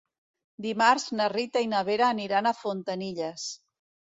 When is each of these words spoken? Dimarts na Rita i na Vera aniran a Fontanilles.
Dimarts 0.65 1.05
na 1.19 1.27
Rita 1.33 1.63
i 1.65 1.69
na 1.75 1.83
Vera 1.91 2.09
aniran 2.17 2.53
a 2.53 2.57
Fontanilles. 2.63 3.49